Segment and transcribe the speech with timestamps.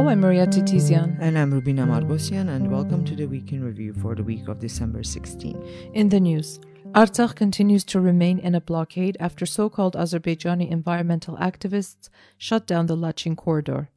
[0.00, 1.18] Hello, I'm Maria Titizian.
[1.20, 4.58] And I'm Rubina Margosian, and welcome to the Week in Review for the week of
[4.58, 5.62] December 16.
[5.92, 6.58] In the news,
[6.92, 12.08] Artsakh continues to remain in a blockade after so called Azerbaijani environmental activists
[12.38, 13.90] shut down the Lachin corridor.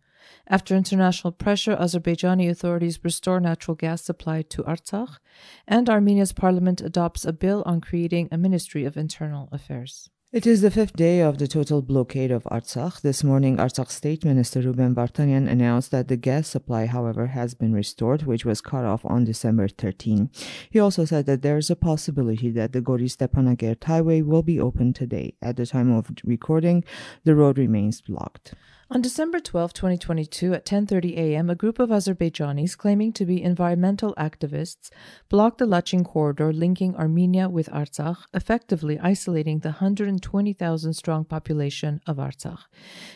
[0.45, 5.19] After international pressure, Azerbaijani authorities restore natural gas supply to Artsakh,
[5.65, 10.09] and Armenia's parliament adopts a bill on creating a Ministry of Internal Affairs.
[10.33, 13.01] It is the fifth day of the total blockade of Artsakh.
[13.01, 17.71] This morning, Artsakh State Minister Ruben Vardanyan announced that the gas supply, however, has been
[17.71, 20.31] restored, which was cut off on December 13.
[20.71, 24.59] He also said that there is a possibility that the Goris Stepanakert highway will be
[24.59, 25.35] open today.
[25.39, 26.83] At the time of recording,
[27.25, 28.55] the road remains blocked.
[28.93, 34.13] On December 12, 2022, at 10:30 a.m., a group of Azerbaijanis claiming to be environmental
[34.19, 34.91] activists
[35.29, 42.17] blocked the Lachin corridor linking Armenia with Artsakh, effectively isolating the 120,000 strong population of
[42.17, 42.65] Artsakh.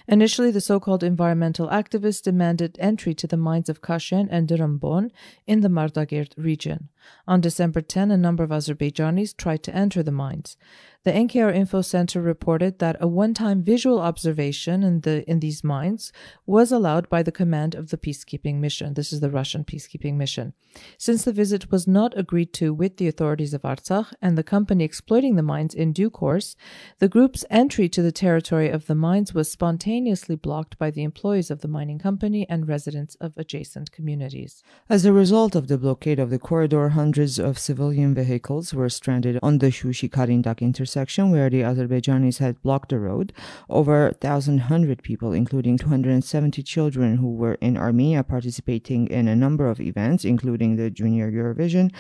[0.08, 5.12] Initially, the so-called environmental activists demanded entry to the mines of Kashen and Drmbon
[5.46, 6.90] in the Mardakert region.
[7.28, 10.58] On December 10, a number of Azerbaijanis tried to enter the mines.
[11.04, 16.12] The NKR Info Center reported that a one-time visual observation in the in these mines
[16.46, 18.94] was allowed by the command of the peacekeeping mission.
[18.94, 20.54] This is the Russian peacekeeping mission.
[20.98, 24.84] Since the visit was not agreed to with the authorities of Artsakh and the company
[24.84, 26.56] exploiting the mines in due course,
[27.00, 31.52] the group's entry to the territory of the mines was spontaneously blocked by the employees
[31.52, 34.64] of the mining company and residents of adjacent communities.
[34.90, 39.40] As a result of the blockade of the corridor, hundreds of civilian vehicles were stranded
[39.44, 43.34] on the Shushi Karindak intersection where the Azerbaijanis had blocked the road.
[43.70, 49.80] Over 1,100 people, including 270 children who were in Armenia participating in a number of
[49.80, 51.92] events, including the Junior Eurovision,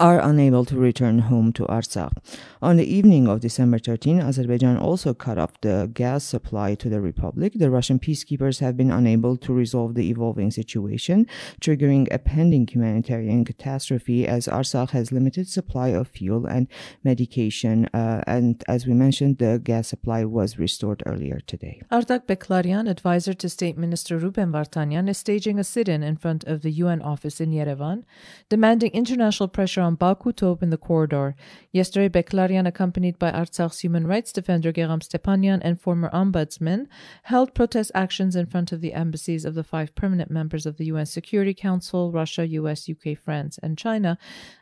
[0.00, 2.12] are unable to return home to Artsakh.
[2.60, 7.00] On the evening of December 13, Azerbaijan also cut off the gas supply to the
[7.00, 7.52] republic.
[7.54, 11.26] The Russian peacekeepers have been unable to resolve the evolving situation,
[11.60, 16.66] triggering a pending humanitarian catastrophe as Artsakh has limited supply of fuel and
[17.04, 21.82] medication uh, and as we mentioned, the gas supply was restored earlier today.
[21.90, 26.62] Artak Beklaryan, advisor to State Minister Ruben Vardanyan, is staging a sit-in in front of
[26.62, 28.04] the UN office in Yerevan,
[28.48, 31.34] demanding international pressure on Baku to open the corridor.
[31.72, 36.86] Yesterday, Beklaryan, accompanied by Artsakh's human rights defender Gegham Stepanyan and former ombudsman,
[37.24, 40.84] held protest actions in front of the embassies of the five permanent members of the
[40.92, 44.18] UN Security Council, Russia, US, UK, France, and China.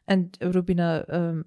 [0.09, 1.45] And Rubina um,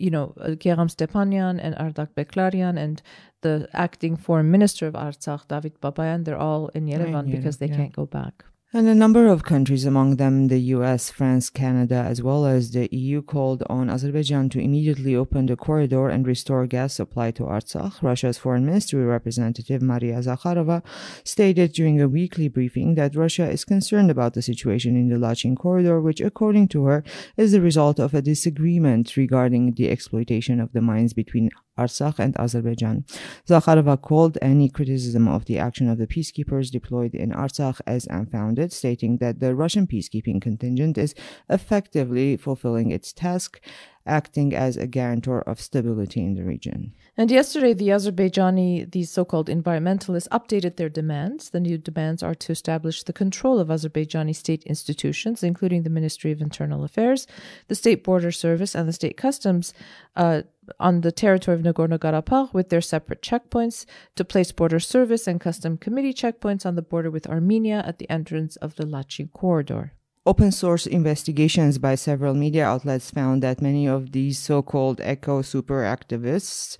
[0.00, 3.02] you know, Gegham Stepanyan and Artak Beklaryan and
[3.42, 7.76] the acting foreign minister of Artsakh, David Babayan, they're all in Yerevan because they yeah.
[7.76, 8.44] can't go back.
[8.72, 12.88] And a number of countries, among them the US, France, Canada, as well as the
[12.92, 18.00] EU, called on Azerbaijan to immediately open the corridor and restore gas supply to Artsakh.
[18.00, 20.84] Russia's foreign ministry representative Maria Zakharova
[21.24, 25.56] stated during a weekly briefing that Russia is concerned about the situation in the Lachin
[25.56, 27.02] corridor, which, according to her,
[27.36, 31.50] is the result of a disagreement regarding the exploitation of the mines between
[31.80, 33.04] Artsakh and Azerbaijan.
[33.48, 38.72] Zakharova called any criticism of the action of the peacekeepers deployed in Artsakh as unfounded,
[38.72, 41.14] stating that the Russian peacekeeping contingent is
[41.48, 43.60] effectively fulfilling its task
[44.06, 46.92] acting as a guarantor of stability in the region.
[47.16, 51.50] And yesterday, the Azerbaijani, these so called environmentalists, updated their demands.
[51.50, 56.32] The new demands are to establish the control of Azerbaijani state institutions, including the Ministry
[56.32, 57.26] of Internal Affairs,
[57.68, 59.74] the State Border Service, and the State Customs.
[60.16, 60.42] Uh,
[60.78, 63.86] on the territory of Nagorno Karabakh with their separate checkpoints,
[64.16, 68.08] to place border service and custom committee checkpoints on the border with Armenia at the
[68.10, 69.92] entrance of the Lachin corridor.
[70.26, 75.82] Open source investigations by several media outlets found that many of these so-called eco super
[75.82, 76.76] activists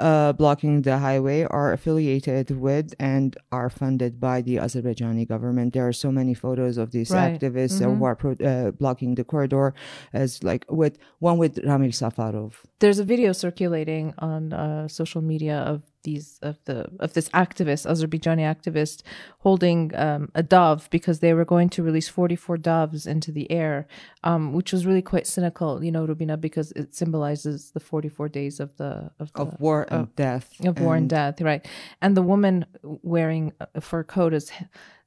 [0.00, 5.74] uh, blocking the highway are affiliated with and are funded by the Azerbaijani government.
[5.74, 7.38] There are so many photos of these right.
[7.38, 7.98] activists mm-hmm.
[7.98, 9.74] who are pro- uh, blocking the corridor,
[10.12, 12.54] as like with one with Ramil Safarov.
[12.80, 17.86] There's a video circulating on uh, social media of these of the of this activist
[17.86, 19.02] Azerbaijani activist
[19.40, 23.86] holding um, a dove because they were going to release 44 doves into the air,
[24.22, 28.60] um, which was really quite cynical, you know, Rubina, because it symbolizes the 44 days
[28.60, 31.66] of the of, the, of war and death of and war and death, right?
[32.02, 34.50] And the woman wearing a fur coat is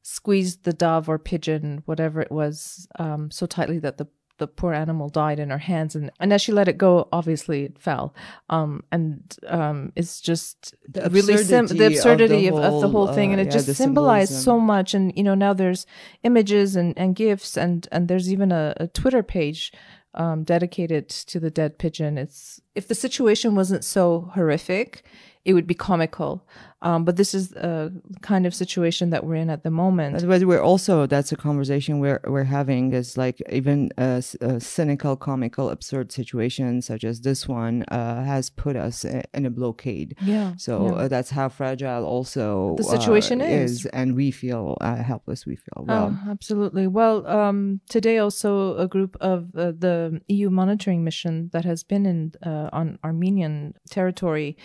[0.02, 4.08] squeezed the dove or pigeon, whatever it was, um, so tightly that the
[4.38, 5.96] the poor animal died in her hands.
[5.96, 8.16] And, and as she let it go obviously it fell.
[8.50, 12.82] Um, and um, it's just the really sim- the absurdity of the whole, of, of,
[12.82, 13.30] the whole thing.
[13.30, 14.44] uh, and it yeah, just symbolized symbolism.
[14.44, 14.94] so much.
[14.94, 15.86] And you know now there's
[16.24, 19.72] images and, and gifs and and there's even a, a twitter page
[20.16, 22.18] um, dedicated to the dead pigeon.
[22.18, 25.04] It's if the situation wasn't so horrific
[25.46, 26.46] it would be comical
[26.84, 27.92] Um, but this is a
[28.22, 30.28] kind of situation that we're in at the moment.
[30.28, 35.16] But we're also that's a conversation we're we're having is like even a, a cynical,
[35.16, 40.18] comical, absurd situation such as this one uh, has put us in a blockade.
[40.22, 40.56] Yeah.
[40.58, 40.94] So yeah.
[41.04, 43.86] Uh, that's how fragile also the situation uh, is.
[43.88, 45.46] and we feel uh, helpless.
[45.46, 46.12] We feel well.
[46.12, 46.88] Oh, absolutely.
[46.88, 52.06] Well, um, today also a group of uh, the EU monitoring mission that has been
[52.06, 54.58] in uh, on Armenian territory.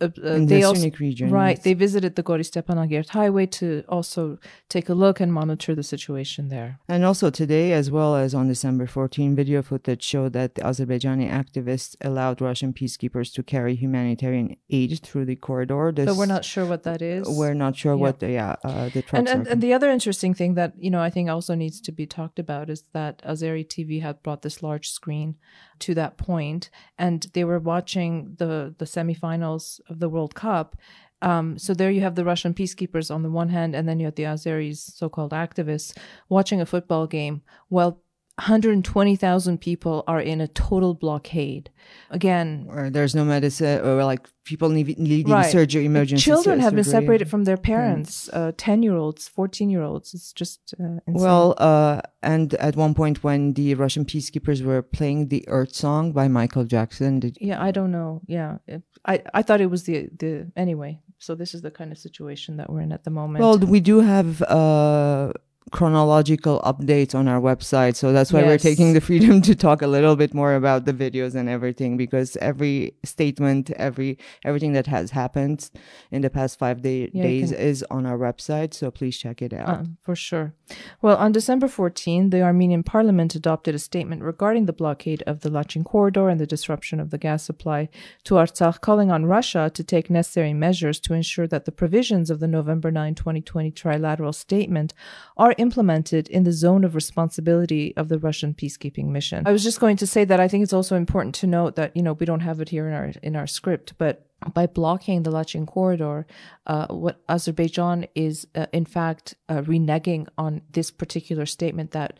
[0.00, 1.56] In they the also, Syunik region, right?
[1.56, 1.64] yes.
[1.64, 4.38] They visited the Goris Stepanakert highway to also
[4.68, 6.78] take a look and monitor the situation there.
[6.88, 11.28] And also today, as well as on December 14, video footage showed that the Azerbaijani
[11.30, 15.92] activists allowed Russian peacekeepers to carry humanitarian aid through the corridor.
[15.94, 17.28] This, But we're not sure what that is.
[17.28, 18.00] We're not sure Yeah.
[18.04, 20.90] what the yeah uh, the trucks and, and, and the other interesting thing that you
[20.90, 24.42] know I think also needs to be talked about is that Azeri TV had brought
[24.42, 25.36] this large screen
[25.80, 30.76] to that point, and they were watching the the semifinals of the World Cup.
[31.20, 34.06] Um, so there you have the Russian peacekeepers on the one hand, and then you
[34.06, 35.96] have the Azeris, so-called activists,
[36.28, 37.42] watching a football game.
[37.70, 38.00] Well,
[38.38, 41.70] 120,000 people are in a total blockade.
[42.10, 45.50] Again, or there's no medicine, or like people need, needing Right.
[45.50, 48.28] surgery, emergency children have been separated from their parents.
[48.32, 50.12] Uh, Ten-year-olds, fourteen-year-olds.
[50.14, 51.24] It's just uh, insane.
[51.24, 56.12] Well, uh, and at one point when the Russian peacekeepers were playing the Earth song
[56.12, 58.20] by Michael Jackson, did, Yeah, I don't know.
[58.26, 61.00] Yeah, it, I I thought it was the the anyway.
[61.18, 63.42] So this is the kind of situation that we're in at the moment.
[63.42, 65.32] well, we do have uh,
[65.70, 69.86] chronological updates on our website, so that's why we're taking the freedom to talk a
[69.86, 75.10] little bit more about the videos and everything because every statement, every everything that has
[75.10, 75.70] happened
[76.10, 78.74] in the past five day, Yeah, days is on our website.
[78.74, 79.68] So please check it out.
[79.68, 80.54] Uh, for sure.
[81.00, 85.50] Well, on December 14, the Armenian parliament adopted a statement regarding the blockade of the
[85.50, 87.88] Lachin corridor and the disruption of the gas supply
[88.24, 92.40] to Artsakh, calling on Russia to take necessary measures to ensure that the provisions of
[92.40, 94.94] the November 9, 2020 trilateral statement
[95.36, 99.44] are implemented in the zone of responsibility of the Russian peacekeeping mission.
[99.46, 101.96] I was just going to say that I think it's also important to note that,
[101.96, 105.22] you know, we don't have it here in our in our script, but by blocking
[105.22, 106.26] the Lachin corridor,
[106.66, 112.18] uh, what Azerbaijan is uh, in fact uh, reneging on this particular statement that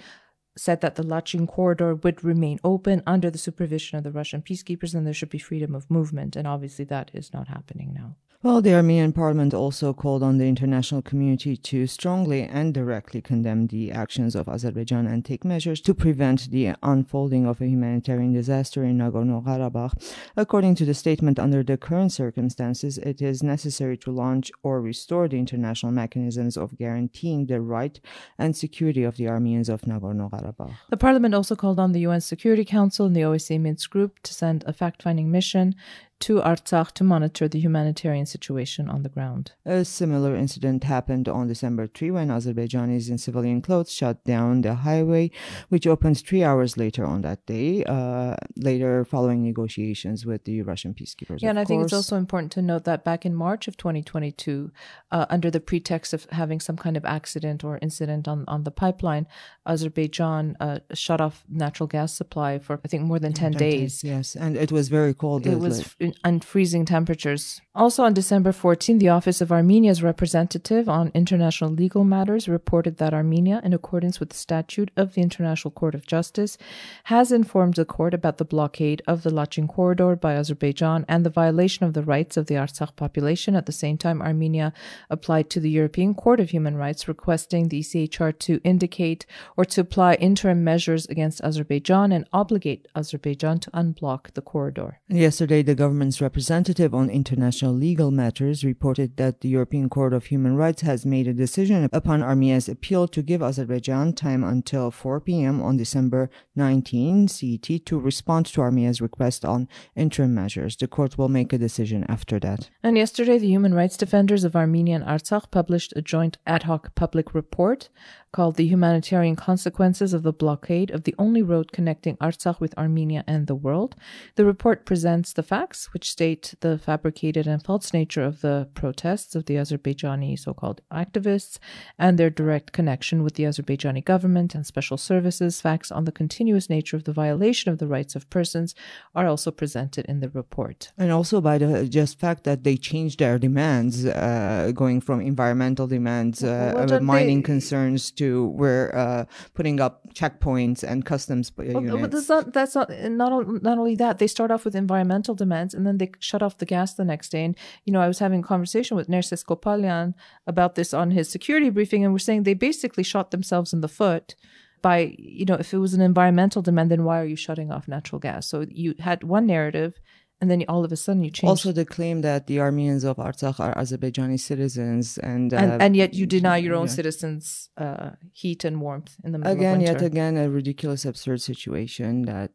[0.56, 4.94] said that the Lachin corridor would remain open under the supervision of the Russian peacekeepers
[4.94, 6.34] and there should be freedom of movement.
[6.34, 8.16] And obviously, that is not happening now.
[8.40, 13.66] Well, the Armenian parliament also called on the international community to strongly and directly condemn
[13.66, 18.84] the actions of Azerbaijan and take measures to prevent the unfolding of a humanitarian disaster
[18.84, 19.92] in Nagorno Karabakh.
[20.36, 25.26] According to the statement, under the current circumstances, it is necessary to launch or restore
[25.26, 27.98] the international mechanisms of guaranteeing the right
[28.38, 30.76] and security of the Armenians of Nagorno Karabakh.
[30.90, 34.32] The parliament also called on the UN Security Council and the OSCE Minsk group to
[34.32, 35.74] send a fact finding mission
[36.20, 39.52] to Artsakh to monitor the humanitarian situation on the ground.
[39.64, 44.74] A similar incident happened on December 3 when Azerbaijanis in civilian clothes shut down the
[44.74, 45.30] highway,
[45.68, 50.92] which opened three hours later on that day, uh, later following negotiations with the Russian
[50.94, 51.40] peacekeepers.
[51.40, 54.72] Yeah, and I think it's also important to note that back in March of 2022,
[55.12, 58.70] uh, under the pretext of having some kind of accident or incident on, on the
[58.70, 59.26] pipeline,
[59.66, 64.02] Azerbaijan uh, shut off natural gas supply for, I think, more than 10 days.
[64.02, 65.46] Yes, and it was very cold.
[65.46, 67.60] It was f- in unfreezing temperatures.
[67.78, 73.14] Also on December 14, the Office of Armenia's representative on international legal matters reported that
[73.14, 76.58] Armenia, in accordance with the statute of the International Court of Justice,
[77.04, 81.30] has informed the court about the blockade of the Lachin corridor by Azerbaijan and the
[81.30, 83.54] violation of the rights of the Artsakh population.
[83.54, 84.72] At the same time, Armenia
[85.08, 89.24] applied to the European Court of Human Rights requesting the ECHR to indicate
[89.56, 94.98] or to apply interim measures against Azerbaijan and obligate Azerbaijan to unblock the corridor.
[95.06, 100.56] Yesterday, the government's representative on international legal matters reported that the European Court of Human
[100.56, 105.62] Rights has made a decision upon Armenia's appeal to give Azerbaijan time until 4 p.m.
[105.62, 110.76] on December 19 CET to respond to Armenia's request on interim measures.
[110.76, 112.70] The court will make a decision after that.
[112.82, 116.94] And yesterday, the human rights defenders of Armenia and Artsakh published a joint ad hoc
[116.94, 117.88] public report
[118.32, 123.24] called The Humanitarian Consequences of the Blockade of the Only Road Connecting Artsakh with Armenia
[123.26, 123.96] and the World.
[124.36, 129.34] The report presents the facts, which state the fabricated and false nature of the protests
[129.34, 131.58] of the Azerbaijani so called activists
[131.98, 135.60] and their direct connection with the Azerbaijani government and special services.
[135.60, 138.74] Facts on the continuous nature of the violation of the rights of persons
[139.14, 140.92] are also presented in the report.
[140.98, 145.86] And also by the just fact that they changed their demands, uh, going from environmental
[145.86, 151.62] demands, uh, Well, mining they- concerns to were uh, putting up checkpoints and customs uh,
[151.62, 152.00] units.
[152.00, 155.74] but that's not that's not not not only that they start off with environmental demands
[155.74, 157.44] and then they shut off the gas the next day.
[157.44, 160.14] And you know, I was having a conversation with Nerses Kopalyan
[160.46, 163.88] about this on his security briefing, and we're saying they basically shot themselves in the
[163.88, 164.34] foot
[164.82, 167.88] by you know if it was an environmental demand, then why are you shutting off
[167.88, 168.46] natural gas?
[168.46, 170.00] So you had one narrative,
[170.40, 171.48] and then all of a sudden you change.
[171.48, 175.96] also the claim that the Armenians of Artsakh are Azerbaijani citizens and uh, and, and
[175.96, 176.92] yet you deny your own yeah.
[176.92, 182.22] citizens uh, heat and warmth in the middle again yet again a ridiculous absurd situation
[182.22, 182.52] that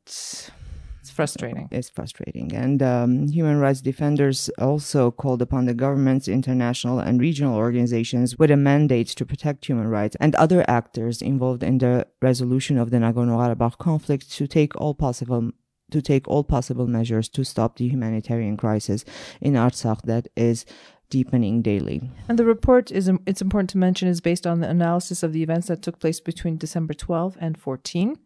[1.03, 1.67] it's frustrating.
[1.69, 7.57] It's frustrating and um, human rights defenders also called upon the governments international and regional
[7.57, 12.77] organizations with a mandate to protect human rights and other actors involved in the resolution
[12.77, 15.51] of the nagorno-karabakh conflict to take all possible
[15.93, 19.05] to take all possible measures to stop the humanitarian crisis
[19.39, 20.65] in Artsakh that is
[21.13, 22.09] deepening daily.
[22.27, 25.43] And the report is it's important to mention is based on the analysis of the
[25.43, 28.17] events that took place between December 12 and 14.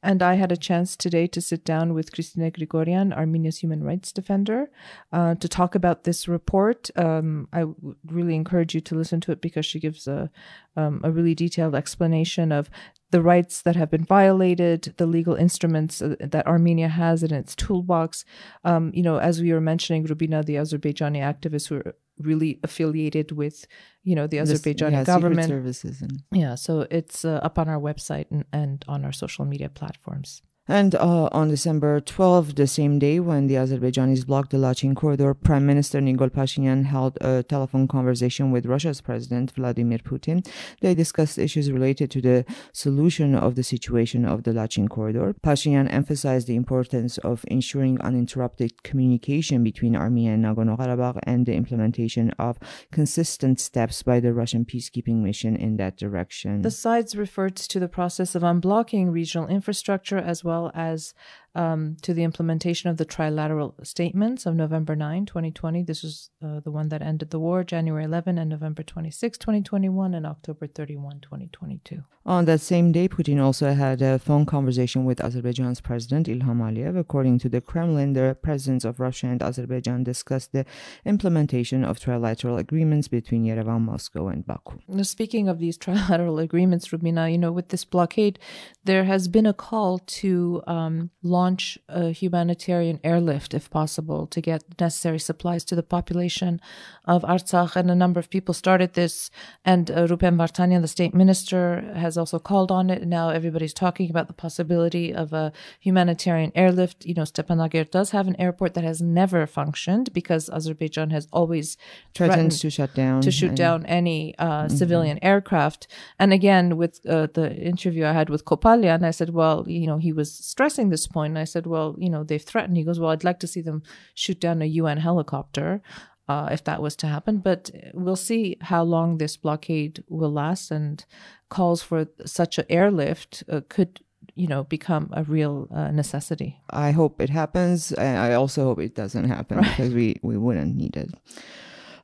[0.00, 4.12] And I had a chance today to sit down with Christina Grigorian, Armenia's human rights
[4.12, 4.70] defender,
[5.12, 6.88] uh, to talk about this report.
[6.94, 7.64] Um, I
[8.06, 10.30] really encourage you to listen to it because she gives a
[10.76, 12.70] um, a really detailed explanation of
[13.10, 17.54] the rights that have been violated, the legal instruments uh, that Armenia has in its
[17.54, 18.24] toolbox.
[18.64, 23.32] Um, you know, as we were mentioning, Rubina, the Azerbaijani activists who are really affiliated
[23.32, 23.66] with,
[24.02, 25.48] you know, the Azerbaijani yeah, government.
[25.48, 29.44] services and Yeah, so it's uh, up on our website and, and on our social
[29.44, 30.42] media platforms.
[30.68, 35.32] And uh, on December 12, the same day when the Azerbaijanis blocked the Lachin corridor,
[35.32, 40.44] Prime Minister Nikol Pashinyan held a telephone conversation with Russia's President Vladimir Putin.
[40.80, 45.36] They discussed issues related to the solution of the situation of the Lachin corridor.
[45.40, 52.30] Pashinyan emphasized the importance of ensuring uninterrupted communication between Armenia and Nagorno-Karabakh and the implementation
[52.40, 52.58] of
[52.90, 56.62] consistent steps by the Russian peacekeeping mission in that direction.
[56.62, 61.14] The sides referred to the process of unblocking regional infrastructure as well as
[61.56, 65.82] um, to the implementation of the trilateral statements of November 9, 2020.
[65.82, 70.14] This was uh, the one that ended the war, January 11 and November 26, 2021,
[70.14, 72.04] and October 31, 2022.
[72.26, 76.98] On that same day, Putin also had a phone conversation with Azerbaijan's President Ilham Aliyev.
[76.98, 80.66] According to the Kremlin, the presidents of Russia and Azerbaijan discussed the
[81.04, 84.80] implementation of trilateral agreements between Yerevan, Moscow, and Baku.
[84.88, 88.38] Now, speaking of these trilateral agreements, Rubina, you know, with this blockade,
[88.84, 91.45] there has been a call to um, launch
[91.88, 96.60] a humanitarian airlift, if possible, to get necessary supplies to the population
[97.04, 97.76] of Artsakh.
[97.76, 99.30] And a number of people started this.
[99.64, 103.06] And uh, Rupen Vartanian, the state minister, has also called on it.
[103.06, 107.04] Now everybody's talking about the possibility of a humanitarian airlift.
[107.06, 111.76] You know, Stepanakert does have an airport that has never functioned because Azerbaijan has always
[112.14, 113.20] Threatened to shut down.
[113.22, 115.86] to shoot and- down any uh, civilian aircraft.
[116.18, 119.98] And again, with uh, the interview I had with Kopalyan, I said, well, you know,
[119.98, 121.35] he was stressing this point.
[121.36, 122.78] And I said, well, you know, they've threatened.
[122.78, 123.82] He goes, well, I'd like to see them
[124.14, 125.82] shoot down a UN helicopter.
[126.28, 130.72] Uh, if that was to happen, but we'll see how long this blockade will last,
[130.72, 131.04] and
[131.50, 134.00] calls for such an airlift uh, could,
[134.34, 136.58] you know, become a real uh, necessity.
[136.70, 137.92] I hope it happens.
[137.92, 141.14] I also hope it doesn't happen because we, we wouldn't need it.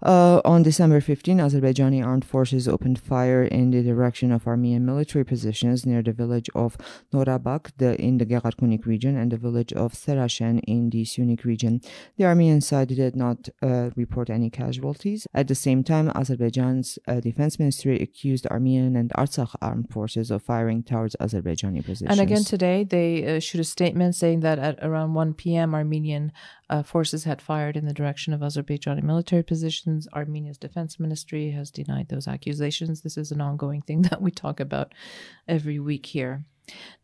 [0.03, 5.25] Uh, on December 15, Azerbaijani armed forces opened fire in the direction of Armenian military
[5.25, 6.77] positions near the village of
[7.13, 11.81] Norabak the, in the Gegharkunik region and the village of Serashen in the Syunik region.
[12.17, 15.27] The Armenian side did not uh, report any casualties.
[15.35, 20.43] At the same time, Azerbaijan's uh, defense ministry accused Armenian and Artsakh armed forces of
[20.43, 22.11] firing towards Azerbaijani positions.
[22.11, 26.33] And again, today they uh, issued a statement saying that at around 1 p.m., Armenian
[26.73, 30.09] uh, forces had fired in the direction of Azerbaijani military positions.
[30.15, 33.03] Armenia's defense ministry has denied those accusations.
[33.03, 34.95] This is an ongoing thing that we talk about
[35.47, 36.47] every week here.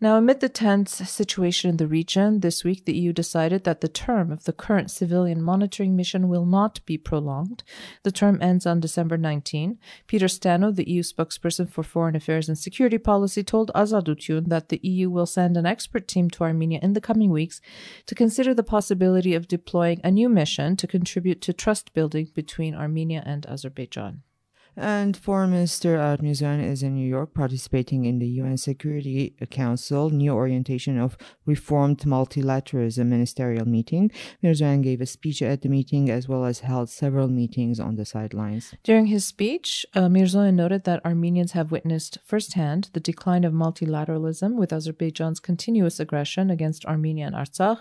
[0.01, 3.89] Now, amid the tense situation in the region, this week the EU decided that the
[3.89, 7.65] term of the current civilian monitoring mission will not be prolonged.
[8.05, 9.79] The term ends on December 19.
[10.07, 14.81] Peter Stano, the EU spokesperson for foreign affairs and security policy, told Azatutyun that the
[14.85, 17.61] EU will send an expert team to Armenia in the coming weeks
[18.07, 22.77] to consider the possibility of deploying a new mission to contribute to trust building between
[22.77, 24.23] Armenia and Azerbaijan.
[24.81, 30.09] And Foreign Minister Arad Mirzoyan is in New York participating in the UN Security Council
[30.09, 31.17] New Orientation of
[31.47, 34.13] Reformed Multilateralism Ministerial Meeting.
[34.41, 38.05] Mirzoyan gave a speech at the meeting as well as held several meetings on the
[38.05, 38.73] sidelines.
[38.85, 44.55] During his speech, uh, Mirzoyan noted that Armenians have witnessed firsthand the decline of multilateralism
[44.55, 47.81] with Azerbaijan's continuous aggression against Armenia and Artsakh.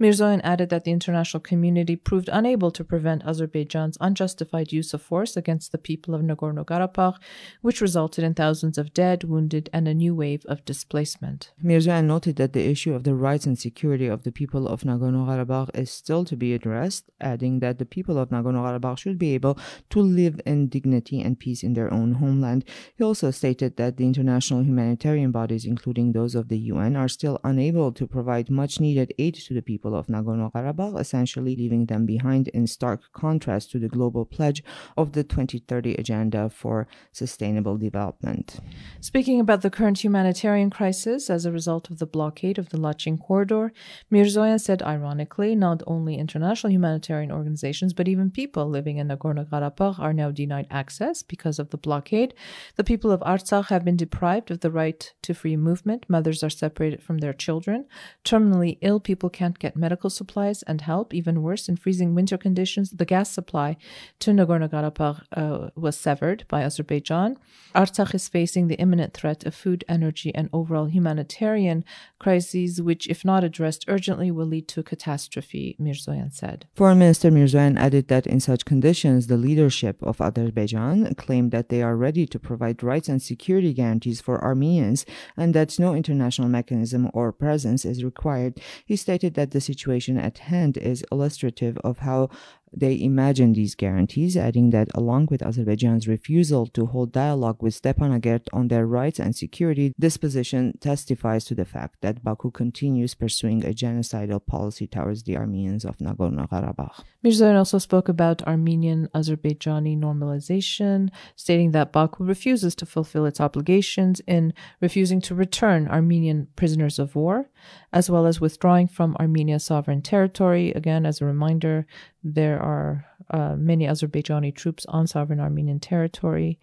[0.00, 5.36] Mirzoyan added that the international community proved unable to prevent Azerbaijan's unjustified use of force
[5.36, 7.16] against the people of Nagorno Nagorno Karabakh,
[7.62, 11.52] which resulted in thousands of dead, wounded, and a new wave of displacement.
[11.62, 15.26] Mirzoyan noted that the issue of the rights and security of the people of Nagorno
[15.26, 19.34] Karabakh is still to be addressed, adding that the people of Nagorno Karabakh should be
[19.34, 19.58] able
[19.90, 22.64] to live in dignity and peace in their own homeland.
[22.96, 27.38] He also stated that the international humanitarian bodies, including those of the UN, are still
[27.44, 32.06] unable to provide much needed aid to the people of Nagorno Karabakh, essentially leaving them
[32.06, 34.62] behind in stark contrast to the global pledge
[34.96, 38.60] of the 2030 Agenda for Sustainable Development.
[39.00, 43.18] Speaking about the current humanitarian crisis as a result of the blockade of the Lachin
[43.18, 43.72] corridor,
[44.12, 49.98] Mirzoyan said ironically, not only international humanitarian organizations, but even people living in Nagorno Karabakh
[49.98, 52.34] are now denied access because of the blockade.
[52.76, 56.06] The people of Artsakh have been deprived of the right to free movement.
[56.08, 57.86] Mothers are separated from their children.
[58.24, 61.14] Terminally ill people can't get medical supplies and help.
[61.14, 63.76] Even worse, in freezing winter conditions, the gas supply
[64.20, 67.36] to Nagorno Karabakh uh, was severed by Azerbaijan.
[67.74, 71.84] Artsakh is facing the imminent threat of food, energy, and overall humanitarian
[72.18, 76.58] crises, which, if not addressed urgently, will lead to a catastrophe, Mirzoyan said.
[76.74, 81.82] Foreign Minister Mirzoyan added that in such conditions, the leadership of Azerbaijan claimed that they
[81.82, 85.04] are ready to provide rights and security guarantees for Armenians
[85.36, 88.52] and that no international mechanism or presence is required.
[88.90, 92.30] He stated that the situation at hand is illustrative of how
[92.72, 98.46] they imagine these guarantees, adding that along with Azerbaijan's refusal to hold dialogue with Stepanakert
[98.52, 103.64] on their rights and security, this position testifies to the fact that Baku continues pursuing
[103.64, 107.02] a genocidal policy towards the Armenians of Nagorno Karabakh.
[107.24, 114.20] Mirzoyan also spoke about Armenian Azerbaijani normalization, stating that Baku refuses to fulfill its obligations
[114.26, 117.48] in refusing to return Armenian prisoners of war,
[117.92, 120.72] as well as withdrawing from Armenia's sovereign territory.
[120.72, 121.86] Again, as a reminder,
[122.22, 126.58] there are uh, many Azerbaijani troops on sovereign Armenian territory.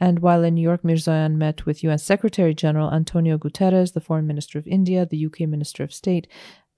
[0.00, 4.26] And while in New York, Mirzoyan met with UN Secretary General Antonio Guterres, the Foreign
[4.26, 6.26] Minister of India, the UK Minister of State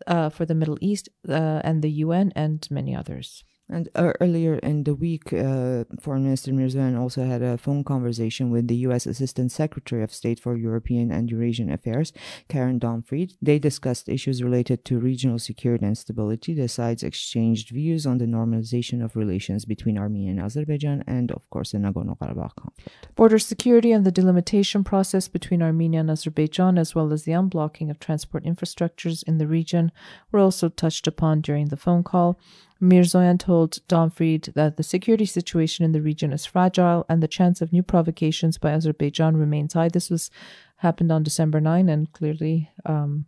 [0.07, 3.45] uh, for the Middle East, uh, and the UN, and many others.
[3.69, 8.51] And uh, earlier in the week, uh, Foreign Minister Mirzoyan also had a phone conversation
[8.51, 9.07] with the U.S.
[9.07, 12.13] Assistant Secretary of State for European and Eurasian Affairs,
[12.49, 13.35] Karen Donfried.
[13.43, 16.55] They discussed issues related to regional security and stability.
[16.55, 21.49] The sides exchanged views on the normalization of relations between Armenia and Azerbaijan, and of
[21.51, 23.09] course, the Nagorno Karabakh conflict.
[23.17, 27.91] Border security and the delimitation process between Armenia and Azerbaijan, as well as the unblocking
[27.91, 29.91] of transport infrastructures in the region,
[30.31, 32.39] were also touched upon during the phone call.
[32.81, 37.63] Mirzoyan told Donfried that the security situation in the region is fragile and the chance
[37.63, 39.89] of new provocations by Azerbaijan remains high.
[39.89, 40.31] This was
[40.77, 43.27] happened on December 9, and clearly um,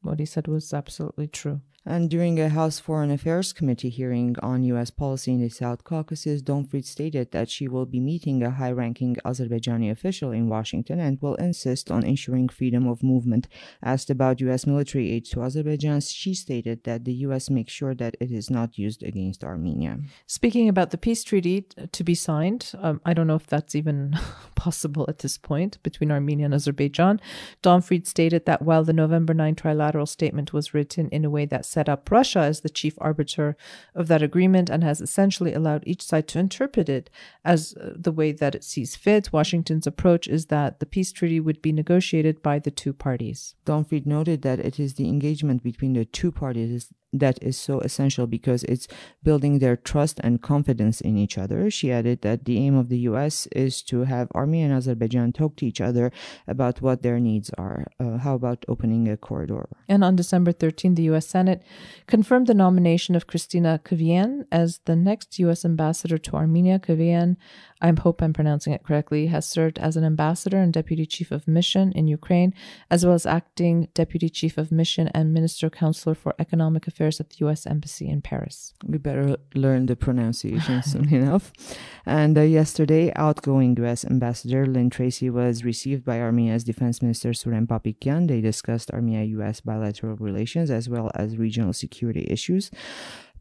[0.00, 1.60] what he said was absolutely true.
[1.88, 4.90] And during a House Foreign Affairs Committee hearing on U.S.
[4.90, 9.14] policy in the South Caucasus, Donfried stated that she will be meeting a high ranking
[9.24, 13.46] Azerbaijani official in Washington and will insist on ensuring freedom of movement.
[13.84, 14.66] Asked about U.S.
[14.66, 17.48] military aid to Azerbaijan, she stated that the U.S.
[17.50, 20.00] makes sure that it is not used against Armenia.
[20.26, 24.18] Speaking about the peace treaty to be signed, um, I don't know if that's even
[24.56, 27.20] possible at this point between Armenia and Azerbaijan.
[27.62, 31.64] Donfried stated that while the November 9 trilateral statement was written in a way that
[31.76, 33.48] set up Russia as the chief arbiter
[33.94, 37.10] of that agreement and has essentially allowed each side to interpret it
[37.44, 39.30] as uh, the way that it sees fit.
[39.30, 43.54] Washington's approach is that the peace treaty would be negotiated by the two parties.
[43.66, 48.26] Donfried noted that it is the engagement between the two parties that is so essential
[48.26, 48.88] because it's
[49.22, 51.70] building their trust and confidence in each other.
[51.70, 55.56] She added that the aim of the US is to have Armenia and Azerbaijan talk
[55.56, 56.10] to each other
[56.46, 57.86] about what their needs are.
[57.98, 59.68] Uh, how about opening a corridor?
[59.88, 61.62] And on December 13, the US Senate
[62.06, 66.78] confirmed the nomination of Kristina Kvien as the next US ambassador to Armenia.
[66.78, 67.36] Kvien
[67.80, 71.46] I hope I'm pronouncing it correctly, has served as an ambassador and deputy chief of
[71.46, 72.54] mission in Ukraine,
[72.90, 77.30] as well as acting deputy chief of mission and minister counselor for economic affairs at
[77.30, 77.66] the U.S.
[77.66, 78.74] Embassy in Paris.
[78.84, 81.52] We better learn the pronunciation soon enough.
[82.04, 84.04] And uh, yesterday, outgoing U.S.
[84.04, 88.28] Ambassador Lynn Tracy was received by Armenia's Defense Minister Suren Papikyan.
[88.28, 89.60] They discussed Armenia-U.S.
[89.60, 92.70] bilateral relations as well as regional security issues.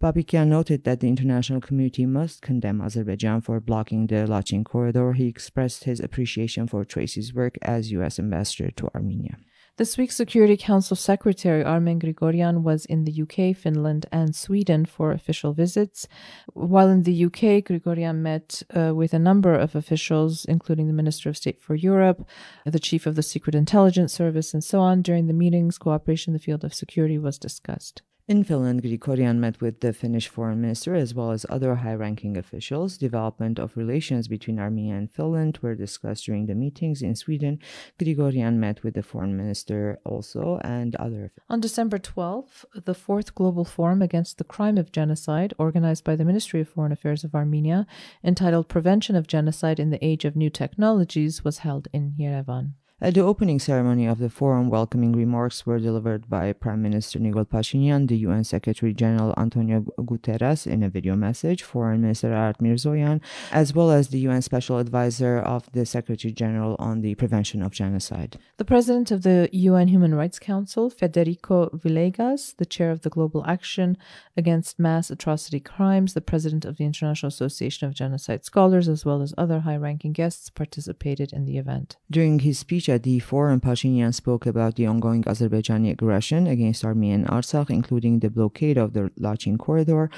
[0.01, 5.13] Papikyan noted that the international community must condemn Azerbaijan for blocking the Lachin corridor.
[5.13, 8.19] He expressed his appreciation for Tracy's work as U.S.
[8.19, 9.37] ambassador to Armenia.
[9.77, 15.11] This week's Security Council Secretary Armen Grigorian was in the UK, Finland, and Sweden for
[15.11, 16.07] official visits.
[16.53, 21.27] While in the UK, Grigorian met uh, with a number of officials, including the Minister
[21.27, 22.25] of State for Europe,
[22.65, 25.01] the Chief of the Secret Intelligence Service, and so on.
[25.01, 28.01] During the meetings, cooperation in the field of security was discussed.
[28.27, 32.37] In Finland, Grigorian met with the Finnish foreign minister as well as other high ranking
[32.37, 32.97] officials.
[32.97, 37.03] Development of relations between Armenia and Finland were discussed during the meetings.
[37.03, 37.59] In Sweden,
[37.99, 41.33] Grigorian met with the foreign minister also and other.
[41.51, 46.25] On December 12th, the fourth global forum against the crime of genocide, organized by the
[46.25, 47.85] Ministry of Foreign Affairs of Armenia,
[48.23, 52.71] entitled Prevention of Genocide in the Age of New Technologies, was held in Yerevan.
[53.01, 57.45] At the opening ceremony of the forum, welcoming remarks were delivered by Prime Minister Nikol
[57.45, 63.19] Pashinyan, the UN Secretary General Antonio Guterres in a video message, Foreign Minister Arat Mirzoyan,
[63.51, 67.73] as well as the UN Special Advisor of the Secretary General on the Prevention of
[67.73, 68.37] Genocide.
[68.55, 73.45] The President of the UN Human Rights Council, Federico Villegas, the Chair of the Global
[73.45, 73.97] Action
[74.37, 79.21] Against Mass Atrocity Crimes, the President of the International Association of Genocide Scholars, as well
[79.21, 81.97] as other high ranking guests participated in the event.
[82.09, 87.15] During his speech, at the forum, Pashinyan spoke about the ongoing Azerbaijani aggression against Armenia
[87.15, 90.09] and Artsakh, including the blockade of the Lachin corridor.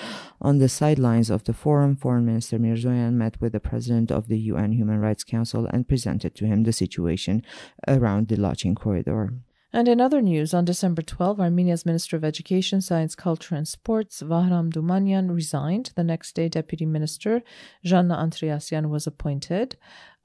[0.42, 4.40] On the sidelines of the forum, Foreign Minister Mirzoyan met with the president of the
[4.52, 7.44] UN Human Rights Council and presented to him the situation
[7.88, 9.34] around the Lachin corridor.
[9.74, 14.24] And in other news, on December 12, Armenia's Minister of Education, Science, Culture and Sports,
[14.24, 15.92] Vahram Dumanyan, resigned.
[15.96, 17.44] The next day, Deputy Minister
[17.86, 19.76] Zhanna Andreasyan was appointed.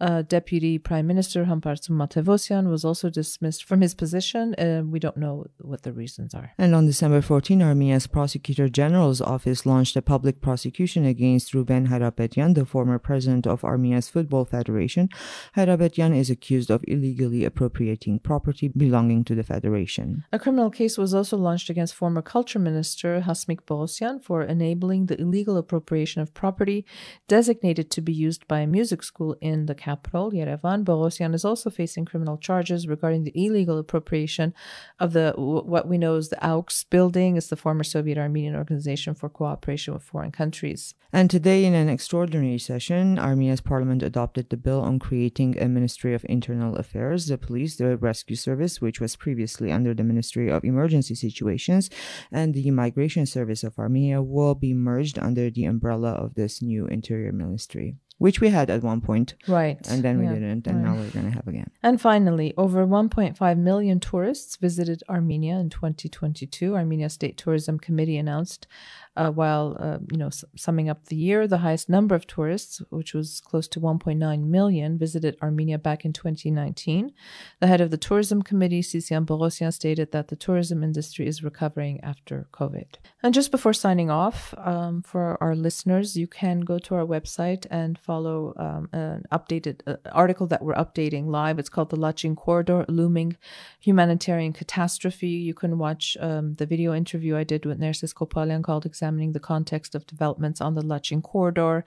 [0.02, 4.52] Uh, Deputy Prime Minister Hampartsum Matevosyan was also dismissed from his position.
[4.56, 6.50] Uh, we don't know what the reasons are.
[6.58, 12.56] And on December 14, Armenia's Prosecutor General's office launched a public prosecution against Ruben Hayrapetyan,
[12.56, 15.08] the former president of Armenia's Football Federation.
[15.56, 20.24] Hayrapetyan is accused of illegally appropriating property belonging to the federation.
[20.32, 25.20] A criminal case was also launched against former Culture Minister Hasmik Bogosyan for enabling the
[25.20, 26.84] illegal appropriation of property
[27.28, 31.68] designated to be used by a music school in the capital, Yerevan, Bogosyan is also
[31.70, 34.54] facing criminal charges regarding the illegal appropriation
[34.98, 37.36] of the what we know as the AUX building.
[37.36, 40.94] It's the former Soviet Armenian Organization for Cooperation with Foreign Countries.
[41.14, 46.14] And today, in an extraordinary session, Armenia's parliament adopted the bill on creating a Ministry
[46.14, 50.64] of Internal Affairs, the police, the rescue service, which was previously under the Ministry of
[50.64, 51.90] Emergency Situations,
[52.30, 56.86] and the Migration Service of Armenia will be merged under the umbrella of this new
[56.86, 59.34] interior ministry which we had at one point.
[59.48, 59.84] Right.
[59.88, 60.34] And then we yeah.
[60.34, 60.84] didn't, and right.
[60.84, 61.68] now we're going to have again.
[61.82, 66.76] And finally, over 1.5 million tourists visited Armenia in 2022.
[66.76, 68.68] Armenia State Tourism Committee announced
[69.16, 73.12] uh, while uh, you know summing up the year, the highest number of tourists, which
[73.12, 77.12] was close to 1.9 million, visited Armenia back in 2019.
[77.60, 82.00] The head of the tourism committee, Sisian Bogosyan, stated that the tourism industry is recovering
[82.02, 82.94] after COVID.
[83.22, 87.66] And just before signing off, um, for our listeners, you can go to our website
[87.70, 91.58] and follow um, an updated uh, article that we're updating live.
[91.58, 93.36] It's called "The Lachin Corridor: Looming
[93.80, 98.86] Humanitarian Catastrophe." You can watch um, the video interview I did with Nerses Kopalyan called
[99.02, 101.84] examining the context of developments on the Lachin corridor.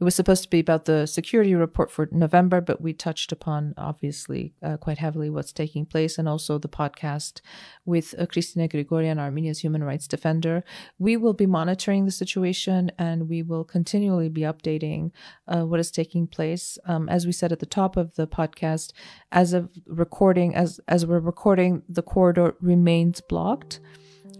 [0.00, 3.72] It was supposed to be about the security report for November, but we touched upon,
[3.78, 7.40] obviously, uh, quite heavily what's taking place and also the podcast
[7.84, 10.64] with uh, Kristina Grigorian, Armenia's human rights defender.
[10.98, 15.12] We will be monitoring the situation and we will continually be updating
[15.46, 16.78] uh, what is taking place.
[16.86, 18.92] Um, as we said at the top of the podcast,
[19.30, 23.78] as of recording, as, as we're recording, the corridor remains blocked.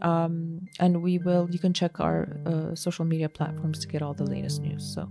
[0.02, 4.14] Um, and we will, you can check our uh, social media platforms to get all
[4.14, 4.85] the latest news.
[4.85, 5.09] So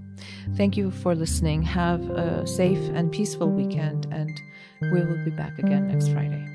[0.56, 1.64] thank you for listening.
[1.64, 4.40] Have a safe and peaceful weekend, and
[4.82, 6.46] we will be back again next Friday.